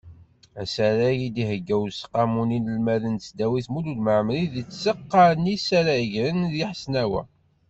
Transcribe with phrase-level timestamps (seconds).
[0.61, 6.63] Asarag i d-ihegga Useqqamu n yinelmaden n tesdawit Mulud Mɛemmri deg tzeqqa n yisaragen di
[6.69, 7.21] Hesnawa.